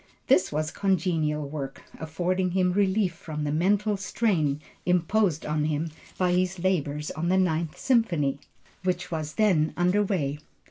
[0.25, 6.31] This was congenial work, affording him relief from the mental strain imposed on him by
[6.33, 8.39] his labors on the Ninth Symphony,
[8.81, 10.39] which was then under way.